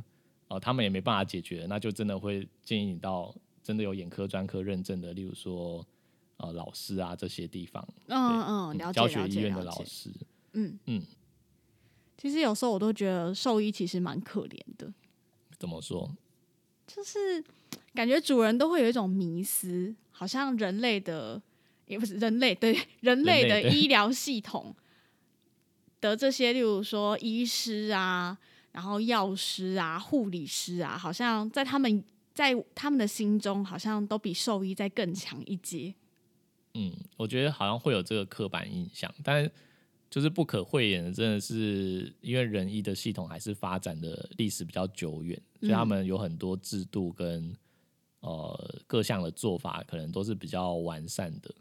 [0.49, 5.87] 呃，他们也没办法解决，那就真的会建议你到真的有眼科专科认证的，例如说
[6.39, 7.87] 呃老师啊这些地方。
[8.07, 10.11] 嗯嗯，了解教学医院的老师。
[10.55, 11.03] 嗯嗯。
[12.17, 14.91] 其实有时候我都觉得兽医其实蛮可怜的。
[15.59, 16.11] 怎么说？
[16.87, 17.45] 就是
[17.93, 21.41] 感觉主人都会有一种迷思，好像人类的。
[21.89, 24.77] 也不是人类对人类的医疗系统
[26.03, 28.37] 的这些，例如说医师啊，
[28.73, 32.05] 然后药师啊、护理师啊，好像在他们
[32.35, 35.95] 在他们的心中，好像都比兽医在更强一阶。
[36.75, 39.51] 嗯，我觉得好像会有这个刻板印象，但
[40.11, 47.57] 就是不可讳言的，真的是因为人医的系统还是发展的历史比较久远，所以他们有很多制度跟
[48.21, 51.55] 呃各项的做法，可能都是比较完善的。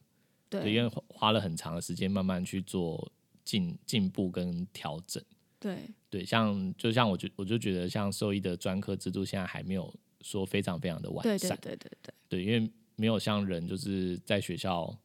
[0.50, 3.12] 对，因为花了很长的时间慢慢去做
[3.44, 5.22] 进进步跟调整。
[5.60, 11.58] 对对，像就像我觉我就觉得像兽医的专科制度现在还没有说非常非常的完善。
[11.62, 14.96] 对对对对对，因为没有像人就是在学校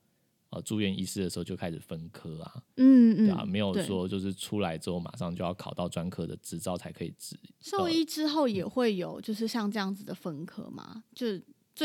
[0.53, 7.37] 呃住院医师的时候就开始分科啊，嗯嗯，对啊，没有说就是出来之后马上就要考到专科的执照才可以执。
[7.61, 11.05] 兽医之后也会有就是像这样子的分科吗？
[11.15, 11.27] 就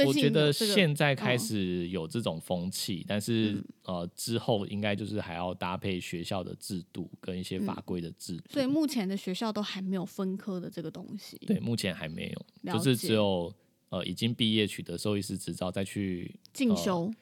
[0.06, 8.43] 我觉得现在开始有这种风气，但是呃，之后应该就是还要搭配学校的制度跟一些法规的制度。
[8.51, 11.38] 所以目前的学校都还没有分科的这个东西。
[11.47, 12.30] 对，目前还没
[12.63, 13.51] 有，就是只有
[13.88, 17.15] 呃已经毕业取得兽医师执照再去进修，呃，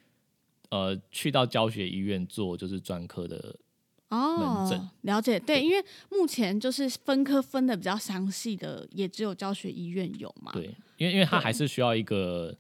[1.12, 3.56] 去到教学医院做就是专科的
[4.10, 4.68] 哦。
[5.02, 10.52] 了解，对，因为目前就是分科分的比较详细的，也只有教学医院有嘛。
[10.54, 10.66] 对，
[10.98, 12.56] 因为因为它还是需要一个。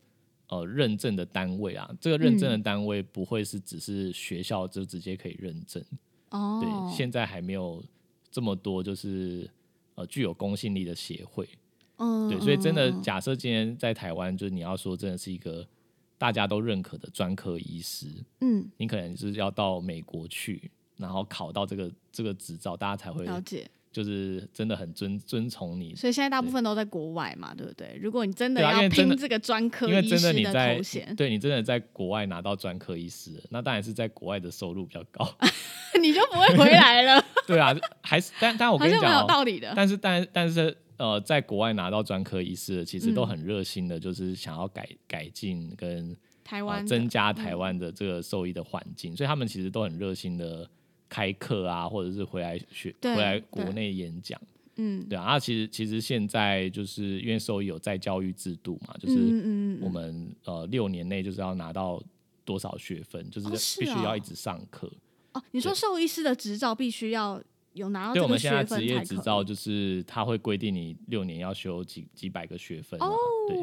[0.47, 5.83] 呃，认证的单位啊，这个认证的单位不会是只是学校就直接可以认证
[6.29, 6.61] 哦。
[6.61, 7.83] 对，现在还没有
[8.29, 9.49] 这么多，就是
[9.95, 11.49] 呃具有公信力的协会。
[11.97, 15.67] 嗯，对，所以真的假设今天在台湾，就是你要说真的是一个
[16.17, 18.07] 大家都认可的专科医师，
[18.41, 23.69] 嗯，你可能是要到美国去，然后考到这个这个执照，大家才会了解。
[23.91, 27.97] 就是真的很尊尊崇你，所以现在大部分都在国外嘛，对不对？
[28.01, 35.25] 如果你真的要拼这个专科医师的头衔，对你真的在国外拿到专科医师，那当然是在国外的收入比较高，
[36.01, 37.23] 你就不会回来了。
[37.47, 39.71] 对啊，还是但但我跟你讲，有道理的。
[39.73, 50.69] 但是但但是呃，在国外拿到专科医师的，其实都很热心的，就是想要改改进跟台湾增加台湾的这个兽医的环境，所以他们其实都很热心的。
[51.07, 54.41] 开课啊，或者是回来学，回来国内演讲，
[54.75, 55.23] 嗯，对啊。
[55.25, 62.01] 那其实其实现在就是因为兽医有在教育制度嘛，就是我们呃六年内就是要拿到
[62.43, 63.47] 多少学分，就是
[63.79, 64.91] 必须要一直上课。
[65.33, 67.41] 哦，你说兽医师的执照必须要。
[67.75, 72.99] 有拿到对，我们现在职业执照就是他会规定你六年要修几几百个学分。
[73.01, 73.13] 哦，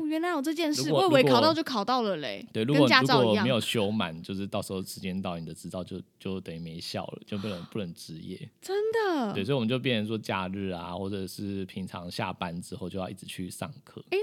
[0.07, 2.47] 原来有这件事，我以为考到就考到了嘞。
[2.53, 8.39] 对，如果如果没有修满，就是到时候时间到，你的执照就就等于没效了，就不能不能执业。
[8.61, 9.33] 真的？
[9.33, 14.05] 对，所以我们就变成说假日啊，或者是平常下班之后就要一直去上课。
[14.11, 14.19] 哎，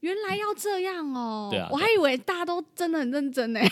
[0.00, 1.48] 原来要这样哦。
[1.50, 3.60] 对啊，我还以为大家都真的很认真呢。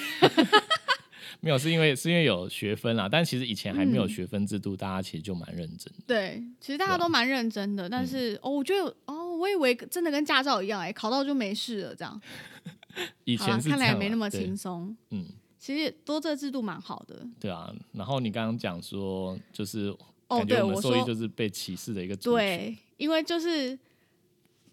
[1.40, 5.92] 没有，是因为是因为有学分啦，但其实以前还没有学分制度，大家其实就蛮认真。
[6.06, 12.20] 对，其实大家都蛮认真的，但是哦，我觉得哦，我以为真的跟驾照一样，哎，考到就没事了这样。
[13.24, 14.96] 以前看来没那么轻松。
[15.10, 15.26] 嗯，
[15.58, 17.26] 其实多这制度蛮好的。
[17.38, 19.94] 对啊，然后你刚刚讲说，就是
[20.28, 22.16] 哦，对我说就是被歧视的一个。
[22.16, 23.78] 对，因为就是。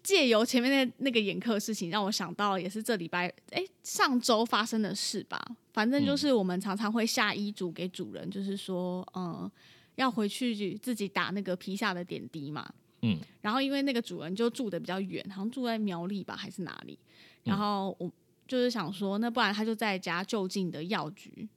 [0.06, 5.44] 借由前面那那个眼科事情，让我想到也是这礼拜哎上周发生的事吧。
[5.72, 9.50] 反正就是我们常常会下医嘱给主人，就是说嗯
[9.96, 12.72] 要回去自己打那个皮下的点滴嘛。
[13.02, 13.18] 嗯。
[13.40, 16.96] 然后因为那个主人就住的比较远，好像住在苗栗吧还是哪里。
[17.42, 18.08] 然后我
[18.46, 21.48] 就是想说，那不然他就在家就近的药局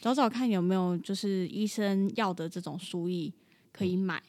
[0.00, 3.32] 找找看有没有就是医生要的这种输液
[3.72, 4.22] 可以买。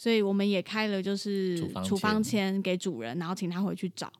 [0.00, 4.10] 所以我们也开了，就是处方签给主人，然后请他回去找，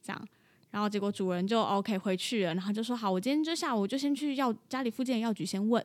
[0.00, 0.28] 这样，
[0.70, 5.84] 然后结果主人就 OK 回去了，然后就说好，我今天就下午就先去药家里附近的药局先问，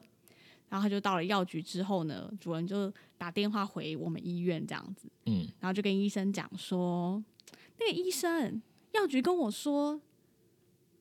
[0.69, 7.23] 然后他就到了药局之后呢，主人就打电话回我们医院这样子，嗯，然后就跟医生讲说，
[7.80, 9.99] 那个医生药局跟我说，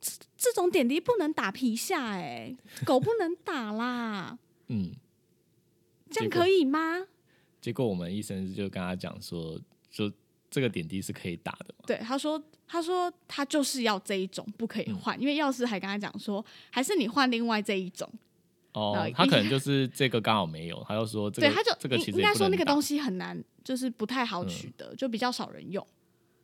[0.01, 4.93] 这这种点滴不能打皮下，哎，狗不能打啦，嗯，
[6.11, 7.07] 这样可以吗？
[7.61, 10.11] 结果我们医生就跟他讲说，就
[10.51, 11.85] 这个点滴是可以打的嘛？
[11.87, 18.11] 对，他说，他说他就是要这一种，不可以换，因为药师还跟他讲说，还是你换另外这一种。
[18.73, 25.85] 哦，他可能就是这个刚好没有，他就说，对，他就这个其实应该说那个东西很难，就是不太好取得，就比较少人用。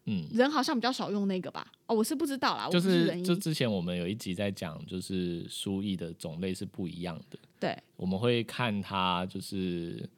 [0.06, 1.66] 嗯，人好像比较少用那个吧？
[1.86, 2.68] 哦，我是不知道啦。
[2.68, 7.38] 就是就之前我们有一集在讲，就是输液的种类是不一样的。
[7.60, 10.08] 对，我们会看它就是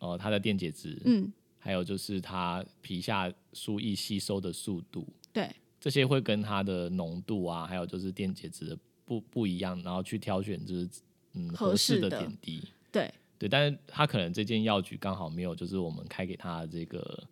[0.00, 5.48] 呃它的电解质，嗯，还有就是它皮下输液吸收的速度，对，
[5.80, 10.88] 这些会跟它的浓度啊，还有就是电解质的不不一样，然后去挑选就是
[11.34, 12.68] 嗯合适的点滴。
[12.90, 13.08] 对
[13.38, 17.22] 对，但是他可能这件药局刚好没有，就是我们开给他的这个。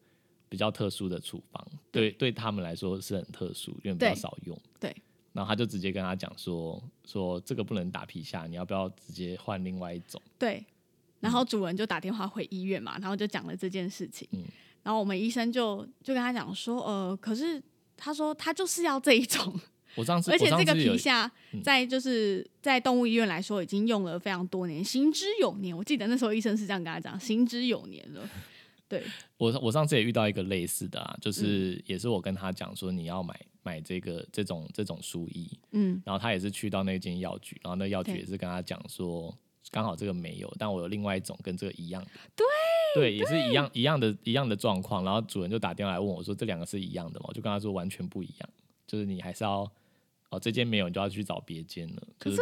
[0.51, 4.59] 比较特殊的处方，对对他们来说是很特殊，因为比较少用。
[4.81, 4.97] 对，
[5.35, 10.19] 然后他就直接跟他讲说，说这个不能打皮下，你要不要直接换另外一种？
[10.39, 10.65] 对，
[11.21, 14.29] 然后主人就打电话回医院嘛，然后就讲了这件事情。
[14.33, 14.45] 嗯，
[14.83, 17.63] 然后我们医生就就跟他讲说，呃，可是
[17.97, 19.59] 他说他就是要这一种。
[19.97, 21.31] 我上次， 而且这个皮下
[21.65, 25.77] 在就是在动物医院来说已经用了非常多年，行之有年。
[25.77, 28.29] 我记得那时候医生是这样跟他讲，行之有年了。
[28.87, 29.03] 对
[29.39, 39.37] 我，我上次也遇到一个类似的啊，就是也是我跟他讲说你要买买这个这种这种书衣，嗯，然后他也是去到那间药局，然后那药局也是跟他讲说，
[39.71, 42.05] 刚好这个没有，但我有另外一种跟这个一样，
[42.37, 42.47] 对
[42.95, 47.27] 对，也是一样一样的一样的状况，然后主人就打电话来问我说这两个是一样的吗？
[47.29, 48.49] 我就跟他说完全不一样，
[48.87, 49.71] 就是你还是要
[50.31, 52.03] 哦这间没有，你就要去找别间了。
[52.19, 52.41] 可是，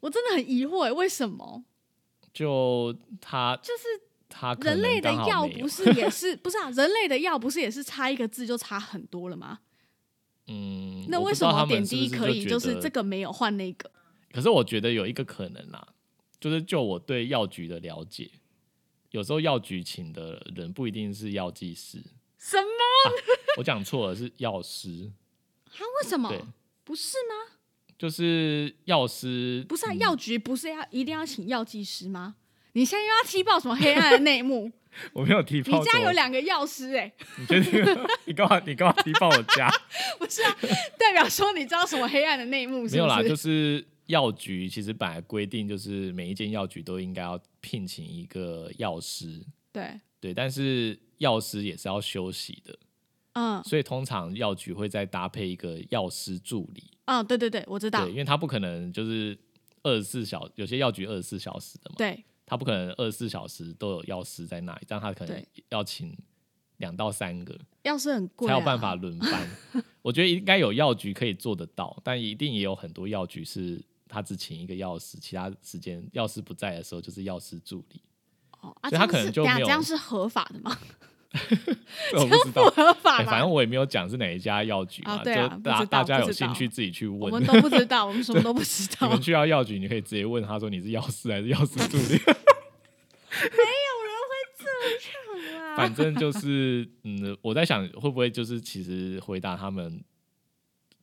[0.00, 1.64] 我真的很疑惑，为什么？
[2.32, 3.84] 就他就是。
[4.36, 6.68] 他人类的药不是也是 不是啊？
[6.70, 9.60] 人类的药不是也是差一个字就差很多了吗？
[10.48, 13.88] 嗯，那为什么点滴可以就是这个没有换那个？
[14.32, 15.86] 可是我觉得有一个可能啦，
[16.44, 18.30] 就是就我对药局的了解，
[19.12, 21.96] 有时候药局请的人不一定是药剂师。
[22.36, 22.68] 什么？
[23.56, 25.10] 我讲错了，是药师。
[25.64, 25.80] 啊？
[26.02, 26.30] 为什么？
[26.84, 27.56] 不是吗？
[27.96, 29.94] 就是药师不是啊？
[29.94, 32.34] 药局不是要一定要请药剂师吗？
[32.72, 34.70] 你现在又要踢爆什么黑暗的内幕？
[35.14, 35.78] 我没有踢爆。
[35.78, 37.10] 你家有两个药师哎？
[37.38, 37.96] 你确定？
[38.26, 38.62] 你干嘛？
[38.66, 39.70] 你干嘛踢爆我家？
[40.20, 40.54] 不是啊，
[40.98, 42.82] 代表说你知道什么黑暗的内幕？
[42.82, 49.44] 没有啦，就是药局其实本来规定就是每一间药局都应该要聘请一个药师。
[49.72, 52.78] 对对，但是药师也是要休息的。
[53.32, 56.84] 嗯，所以通常药局会再搭配一个药师助理。
[57.06, 58.04] 嗯，对对对，我知道。
[58.04, 59.36] 对，因为他不可能就是
[59.82, 61.96] 二十四小，有些药局二十四小时的嘛。
[61.98, 62.24] 对。
[62.46, 66.14] 他不可能二十四小时都有药师在那里，这样他可能要请
[66.76, 69.50] 两到三个药师很贵，才有办法轮班。
[70.02, 78.00] 我觉得应该有药局可以做得到，但一定也有很多药局是他只请一个药师，其他时间药师不在的时候就是药师助理。
[78.60, 80.76] 哦，所以他可能就没有这样是合法的吗？
[82.16, 85.18] 我不知道，合法反正我也没有讲是哪一家药局啊。
[85.24, 87.20] 对啊，大大家有兴趣自己去问。
[87.20, 89.08] 我们都不知道，我们什么都不知 道。
[89.08, 92.20] 你们去到药局，你可以直接问他说你是药师还是药师助理。
[93.34, 95.76] 没有人会这样啊！
[95.76, 100.00] 反正就是，嗯，我在想会不会就是其实回答他们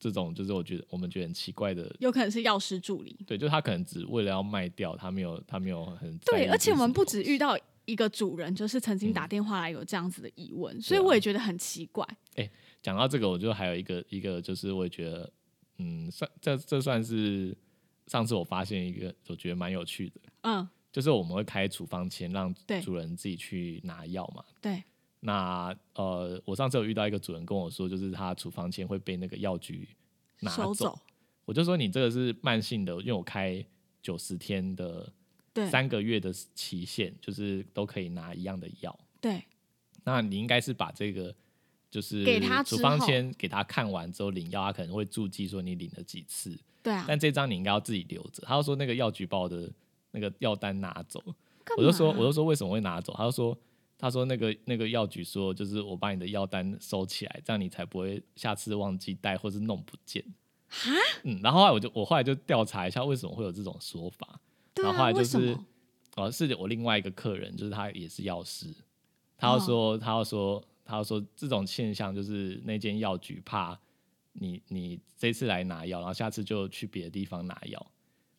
[0.01, 3.17] 这种，就是我觉得我们觉得很奇怪的，有可能是药师助理。
[3.25, 6.47] 对，就他可能只为了要卖掉，他没有他没有很对。
[6.47, 7.57] 而且我们不止遇到。
[7.85, 12.07] 一个主人就是曾经打电话来有这样子的疑问，所以我也觉得很奇怪。
[12.35, 15.33] 哎，讲到这个，我就还有一个一个，就是我也觉得，
[15.79, 17.57] 嗯，算这这算是
[18.05, 20.21] 上次我发现一个，我觉得蛮有趣的。
[20.43, 24.45] 嗯，就是我们会开处方前，让主人自己去拿药嘛。
[24.61, 24.83] 对。
[25.21, 29.88] 那呃，我上次有遇到一个主人跟我说，就是他处方签会被那个药局
[30.41, 30.99] 拿走。
[31.45, 33.65] 我就说你这个是慢性的，因为我开
[34.01, 35.11] 九十天的。
[35.69, 38.97] 三个月的期限，就是都可以拿一样的药。
[39.19, 39.43] 对，
[40.05, 41.36] 那你应该是把这个
[41.89, 46.57] 就是给他处方签给他看完之后领药，他可能会注记说你领了几次。
[46.82, 48.41] 对啊，但这张你应该要自己留着。
[48.43, 49.69] 他就说那个药局把我的
[50.11, 51.22] 那个药单拿走，
[51.76, 53.11] 我就说我就说为什么会拿走？
[53.17, 53.57] 他就说
[54.02, 60.26] 他说那个那个药局说就是我把你的药单收起来，这样你才不会下次忘记带或是弄不见。
[60.68, 60.89] 哈，
[61.24, 64.39] 嗯，然后后来我就我后来就调查一下为什么会有这种说法。
[64.82, 65.56] 然后后来就是，
[66.16, 68.74] 哦，是我另外一个客人，就是他也是药师，
[69.38, 73.80] 他要说，他要说，他要说，这种现象就是那间药局怕
[74.34, 77.86] 你，你这次来拿药，然后下次就去别的地方拿药，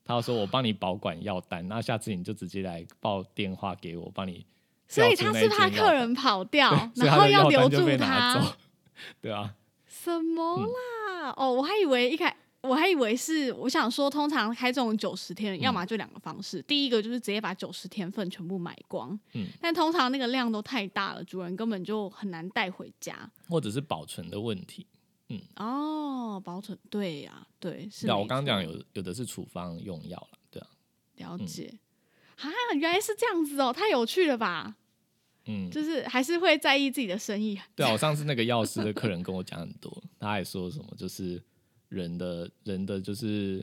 [0.03, 4.45] 他说我帮你保管药单，那下次你就直接来报电话给我，帮你。
[4.89, 8.55] 所以他是怕客人跑掉，然后要留住他。
[9.21, 9.55] 对啊。
[9.87, 11.35] 什么啦？
[11.37, 12.35] 哦，我还以为一开。
[12.63, 24.87] 我还以为是，我想说，通常开这种九十天，要么就两个方式，第一个就是直接把九十天份全部买光，嗯，但通常那个量都太大了，主人根本就很难带回家，或者是保存的问题，
[25.31, 28.07] 嗯，哦，保存，对呀，对，是。
[28.07, 30.69] 那我刚刚讲有有的是处方用药了，对啊，
[31.17, 31.75] 了解，
[32.37, 34.77] 啊，原来是这样子哦，太有趣了吧，
[35.47, 41.43] 嗯，就是还是会在意自己的生意，对啊，我上次那个药师的客人跟我讲很多，他还说什么就是。
[41.93, 43.63] 人的人的就是，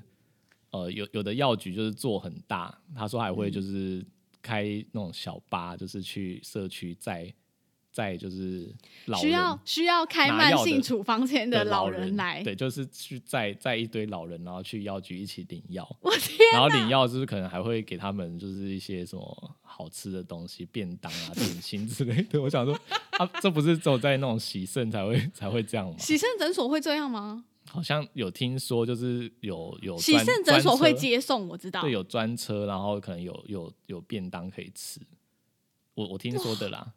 [0.69, 4.05] 呃，有有的药局就是做很大，他说还会就是
[4.39, 7.33] 开那种小巴，就是去社区载
[7.99, 8.73] 载就是
[9.19, 15.85] 需要需要开慢性处方签的老人来，对，就是去载载一堆老人，然后去药局一起领药。
[15.99, 16.37] 我天！
[16.53, 22.41] 然后领药就是可能还会给他们就是一些什么好吃的东西，便当啊、 点心之类的。
[22.41, 22.73] 我想说，
[23.17, 25.95] 啊，这不是只有在那种喜肾才会才会这样吗？
[25.99, 27.43] 喜肾诊所会这样吗？
[27.67, 31.81] 好像有听说，就是有有喜盛诊所会接送，我知道。
[31.81, 35.01] 对，有专车，然后可能有有有便当可以吃。
[35.93, 36.93] 我我听说的啦，嗯，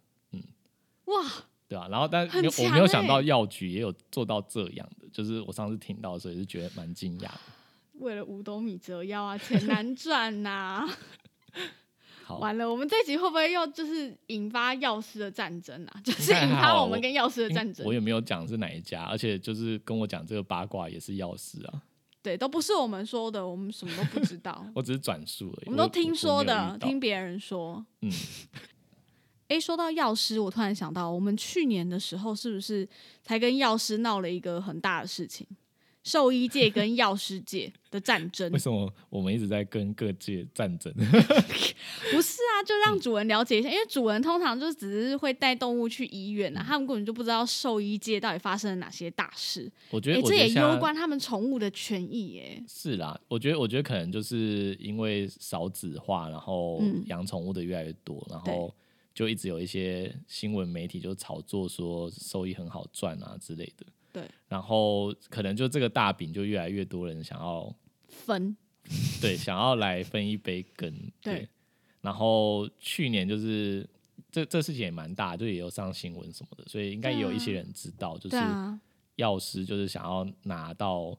[1.07, 1.25] 哇，
[1.69, 7.31] 对啊，然后但我没有想到药局也有做到这样的，就是我上次听到的时候也是觉得蛮惊讶。
[7.95, 10.89] 为了五斗米折腰啊，钱难 赚呐。
[12.41, 16.01] 完了，我们这集会不会又就是引发药师的战争啊？
[16.03, 17.85] 就是引发我们跟药师的战争。
[17.85, 21.83] 我也没有讲是哪一家，而且就是跟我讲这个八卦也是药师啊。
[22.23, 24.65] 对，都不是我们说的，我们什么都不知道。
[24.75, 25.67] 我只是转述而已。
[25.67, 27.85] 我们都听说的，听别人说。
[28.01, 28.11] 嗯。
[29.53, 32.89] 哎，说到药师，我突然想到，我们去年的时候是不是
[33.23, 35.47] 才跟药师闹了一个很大的事情？
[36.05, 40.93] 兽医界跟药师界的战争，为什么我们一直在跟各界战争？
[40.97, 49.71] 不是啊，就让主人了解一下，因为主人通常就只是会带动物去医院啊，他们根本就不知道兽医界到底发生了哪些大事。
[49.91, 52.65] 我觉得这也攸关他们宠物的权益耶。
[52.67, 58.75] 是啦，我觉得，我觉得可能就是因为少子化，然后养宠物的越来越多，然后
[59.15, 63.87] 就一直有一些新闻媒体就炒作说收益很好赚啊之类的。
[64.13, 67.75] 对，然后可能就这个大饼就越来越多人想要
[68.09, 68.55] 分，
[69.23, 71.11] 对，想要来分一杯羹。
[71.23, 71.49] 对，
[72.03, 73.89] 然后去年就是
[74.31, 78.37] 这这事情也蛮大，就也有上新闻什么的，所以应该也有一些人知道，就是
[79.17, 81.19] 药师就是想要拿到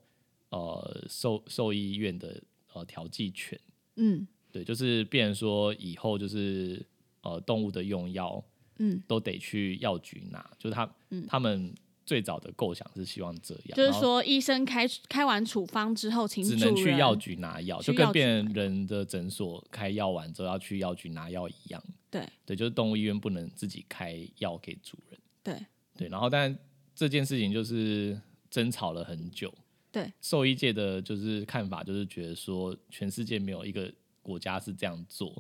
[0.50, 2.40] 呃兽兽医院的
[2.74, 3.60] 呃调剂权。
[3.96, 6.86] 嗯，对，就是变成说以后就是
[7.24, 8.44] 呃动物的用药，
[8.78, 10.88] 嗯，都得去药局拿，就是他
[11.28, 11.74] 他们。
[12.06, 21.82] 最早的构想是希望这样，就是说医生开开完处方之后，请只能去药局拿药，就跟别人的诊所开药完之后要去药局拿药一样。
[22.12, 25.20] 对对，就是动物医院不能自己开药给主人。
[25.42, 25.66] 对
[25.98, 26.54] 对，然后但
[26.94, 28.20] 这件事情就是
[28.50, 29.52] 争吵了很久。
[29.90, 33.90] 对，兽医界的就是看法就是觉得说，全世界没有一个
[34.22, 35.34] 国家是这样做。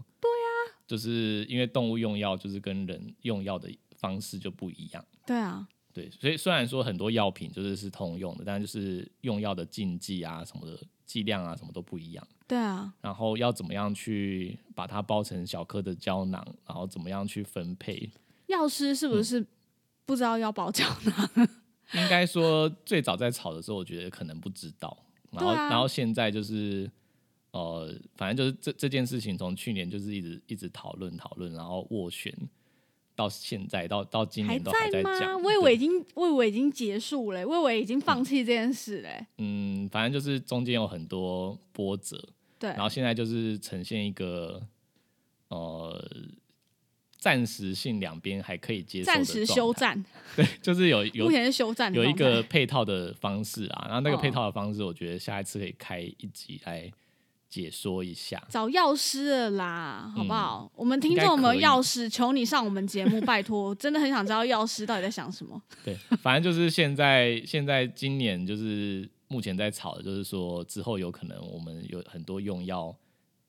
[0.88, 5.05] 就是因为动物用药就是跟人用药的方式就不一样。
[5.25, 5.67] 对啊。
[5.93, 10.75] 对，所以虽然说很多药品就是是通用的，但就是用药的禁忌啊什么的
[11.05, 12.27] 剂量啊什么都不一样。
[12.47, 12.91] 对啊。
[12.99, 18.09] 然后要怎么样去把它包成小颗的胶囊，然后怎么样去分配？
[18.47, 19.45] 药师是不是
[20.03, 21.47] 不知道要包胶囊？
[21.93, 24.97] 应该说最早在炒的时候，我觉得可能不知道。
[25.29, 26.89] 然后，然后现在就是
[27.54, 32.32] 呃，反正就是这这件事情从去年就是一直一直讨论讨论，然后斡旋。
[33.16, 39.24] 到现在到到今年都还在讲，我以为已经我以为已经结束了，我以为已经放弃这件事嘞。
[39.38, 42.20] 嗯，反正就是中间有很多波折，
[42.58, 44.60] 对，然后现在就是呈现一个
[45.49, 46.04] 呃
[47.20, 50.04] 暂时性两边还可以接受，暂时休战，
[50.36, 56.91] 对，就是有有目前是休战，有一个配套的方式啊，然后那个配套的方式，我觉得下一次可以开一集来。
[57.54, 60.72] 解说一下，找药师了啦，好不好？
[60.76, 62.10] 我们听众有没有药师？
[62.10, 65.62] 求你上我们节目，拜托，真的很想知道药师到底在想什么。
[65.86, 72.91] 对，反正就是现在，现在今年就是目前在吵的，就是说之后有可能我们有很多用药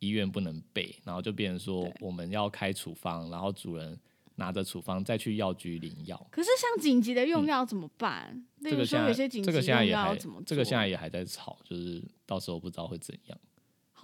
[0.01, 3.99] 医院不能备，然后就变成说我们要开处方，然后主人
[4.35, 6.27] 拿着处方再去药局领药。
[6.31, 8.45] 可是像紧急的用药怎么办？
[8.63, 10.43] 这个现在有些紧急用药怎么？
[10.45, 13.39] 这个现在也还在吵，就是到时候不知道会怎样。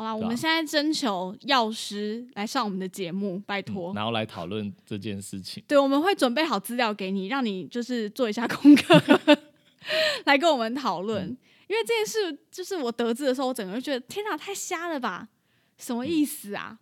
[0.01, 5.62] 好啦，我们现在征求药师来上我们的节目，拜托，然后来讨论这件事情。
[5.68, 9.38] 对，我们会准备好资料给你，让你就是做一下功课，
[10.24, 11.26] 来跟我们讨论，
[11.68, 15.28] 因为这件事就是我得知的时候，我整个人觉得天哪，太瞎了吧？
[15.76, 16.78] 什么意思啊？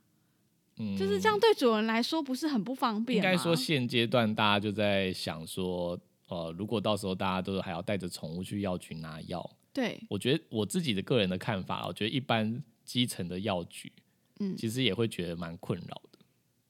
[0.79, 3.17] 嗯，就是这样对主人来说不是很不方便？
[3.17, 5.99] 应该说现阶段大家就在想说，
[6.29, 13.93] 呃，如果到时候大家都还要带着宠物去药局拿药，对，我觉得我自己的个人的看法，我觉得一般基层的药局，
[14.41, 16.19] 嗯，其实也会觉得蛮困扰的。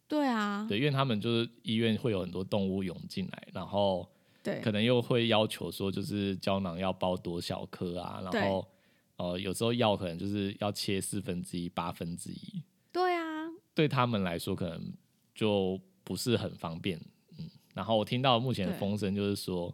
[0.09, 4.11] 对啊，对，因为他们就是医院会有很多动物涌进来，然后
[4.43, 8.67] 对，可能又会要求说，就是胶囊要包多少颗啊，然后
[9.17, 12.61] 呃，有时候药可能就是要切四分之一、八分之一。
[12.91, 14.93] 对啊，对他们来说可能
[15.35, 16.99] 就不是很方便。
[17.39, 19.73] 嗯，然后我听到目前的风声就是说，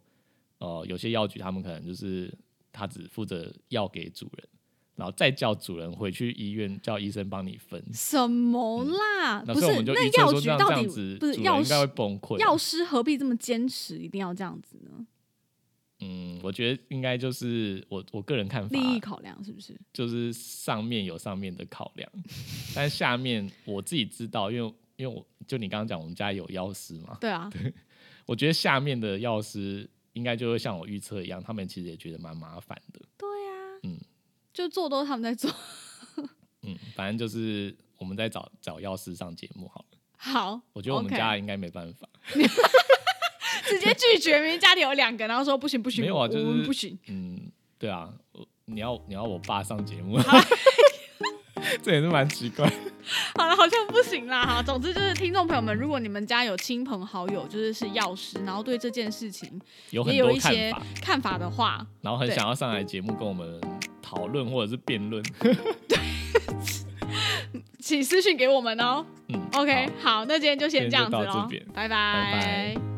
[0.58, 2.30] 呃，有些药局他们可能就是
[2.70, 4.48] 他只负责药给主人。
[4.96, 7.82] 然后再叫主人回去医院，叫医生帮你分。
[7.92, 9.42] 什么啦？
[9.42, 10.86] 不是，那药局到底
[11.18, 12.38] 不是药师会崩溃？
[12.38, 15.06] 药师何必这么坚持，一定要这样子呢？
[16.00, 19.74] 嗯，我觉得应该就是我我个人看法，利益考量是不是？
[19.92, 22.10] 就是上面有上面的考量，
[22.74, 27.16] 但下面我自己知道，因为因为我就你刚刚讲，我们家有药师嘛。
[27.20, 27.72] 对啊， 对，
[28.26, 33.00] 我觉得下面的药师应该就会像我预测一样，他们其实也觉得蛮麻烦的。
[33.16, 33.98] 对啊，嗯。
[34.54, 35.50] 就做都是他们在做，
[36.62, 39.98] 嗯，反正就是我们在找找药师上节目好了。
[40.16, 42.08] 好，我觉得我们家应该没办法
[43.66, 44.40] 直接拒绝。
[44.40, 46.98] 明明家里有两个，然后说不行不行，没有啊，就是不行。
[47.08, 48.08] 嗯，对啊，
[48.66, 50.18] 你要你要我爸上节目。
[51.82, 52.70] 这也是蛮奇怪。
[53.36, 54.62] 好了，好像不行啦哈。
[54.62, 63.60] 总之就是，听众朋友们，如果你们家有亲朋好友，就是是药师，然后对这件事情也有一些看法的话，然后很想要上来节目跟我们
[64.14, 65.98] 讨论或者是辩论， 对，
[67.80, 69.04] 请私信给我们哦。
[69.28, 72.93] 嗯，OK，好，那今天就先这样子喽，拜拜。